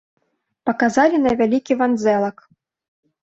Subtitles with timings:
[0.69, 2.37] Паказалі на вялікі вандзэлак.